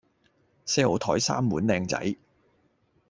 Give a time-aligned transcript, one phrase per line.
[0.65, 2.15] 四號枱三碗靚仔